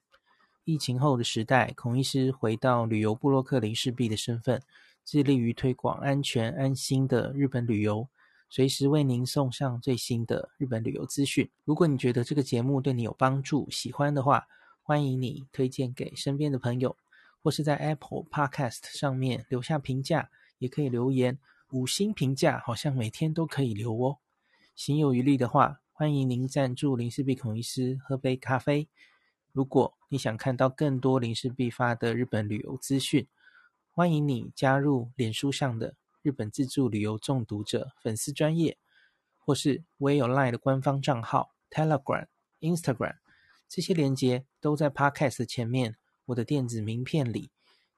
[0.65, 4.61] 疫情后的时代，孔医师回到旅游部落客林氏璧的身份，
[5.05, 8.09] 致力于推广安全安心的日本旅游，
[8.49, 11.49] 随时为您送上最新的日本旅游资讯。
[11.65, 14.49] 如果你觉得这个节目对你有帮助，喜欢的话，
[14.83, 16.97] 欢迎你推荐给身边的朋友，
[17.45, 20.29] 或是在 Apple Podcast 上面留下评价，
[20.61, 21.39] 也可以留言，
[21.71, 24.19] 五星评价好像每天都可以留哦。
[24.77, 28.89] 行有余力的话，欢迎您赞助林氏璧孔医师喝杯咖啡。
[29.53, 33.27] 如果你想看到更多林氏璧发的日本旅游资讯，
[33.91, 38.77] 欢迎你加入脸书上的日本自助旅游中毒者粉丝专页，
[39.39, 42.27] 或是我也有 LINE 的官方账号 Telegram、
[42.61, 43.17] Instagram，
[43.69, 45.97] 这些连接都在 Podcast 前面，
[46.27, 47.51] 我的电子名片里，